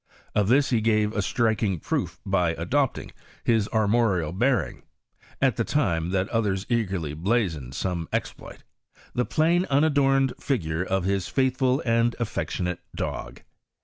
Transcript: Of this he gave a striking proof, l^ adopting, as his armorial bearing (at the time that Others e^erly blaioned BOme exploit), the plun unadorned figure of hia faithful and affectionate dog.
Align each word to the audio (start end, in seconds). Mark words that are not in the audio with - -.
Of 0.33 0.47
this 0.47 0.71
he 0.71 0.81
gave 0.81 1.13
a 1.15 1.21
striking 1.21 1.77
proof, 1.79 2.19
l^ 2.27 2.55
adopting, 2.57 3.11
as 3.11 3.13
his 3.45 3.67
armorial 3.71 4.31
bearing 4.33 4.81
(at 5.39 5.57
the 5.57 5.63
time 5.63 6.09
that 6.09 6.27
Others 6.29 6.65
e^erly 6.71 7.13
blaioned 7.13 7.79
BOme 7.83 8.07
exploit), 8.11 8.63
the 9.13 9.25
plun 9.25 9.67
unadorned 9.69 10.33
figure 10.39 10.83
of 10.83 11.05
hia 11.05 11.19
faithful 11.19 11.83
and 11.85 12.15
affectionate 12.19 12.79
dog. 12.95 13.41